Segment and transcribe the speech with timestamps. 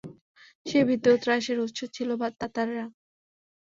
[0.65, 2.09] সে ভীতি ও ত্রাসের উৎস ছিল
[2.41, 2.85] তাতাররা।